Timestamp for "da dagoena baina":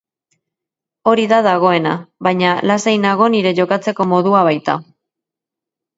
1.33-2.55